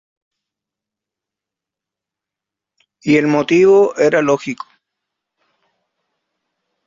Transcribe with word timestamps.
Y 3.03 3.17
el 3.17 3.27
motivo 3.27 3.95
era 3.99 4.23
lógico. 4.23 4.65